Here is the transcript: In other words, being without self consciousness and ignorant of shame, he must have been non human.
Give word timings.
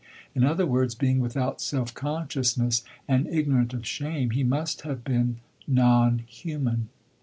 In 0.33 0.43
other 0.43 0.65
words, 0.65 0.95
being 0.95 1.19
without 1.19 1.61
self 1.61 1.93
consciousness 1.93 2.83
and 3.07 3.27
ignorant 3.27 3.71
of 3.71 3.85
shame, 3.85 4.31
he 4.31 4.43
must 4.43 4.81
have 4.81 5.03
been 5.03 5.37
non 5.67 6.23
human. 6.25 6.89